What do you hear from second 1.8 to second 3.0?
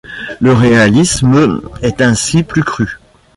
est ainsi plus cru.